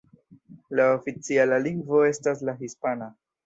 [0.79, 3.15] La oficiala lingvo estas la hispana.